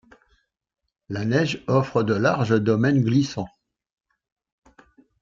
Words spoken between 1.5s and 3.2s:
offre de larges domaines